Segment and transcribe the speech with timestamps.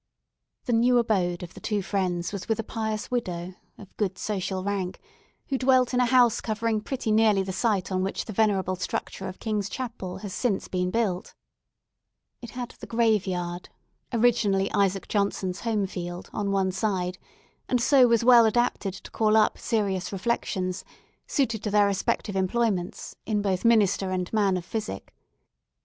[0.65, 4.63] The new abode of the two friends was with a pious widow, of good social
[4.63, 4.99] rank,
[5.49, 9.27] who dwelt in a house covering pretty nearly the site on which the venerable structure
[9.27, 11.35] of King's Chapel has since been built.
[12.41, 13.69] It had the graveyard,
[14.11, 17.19] originally Isaac Johnson's home field, on one side,
[17.69, 20.83] and so was well adapted to call up serious reflections,
[21.27, 25.13] suited to their respective employments, in both minister and man of physic.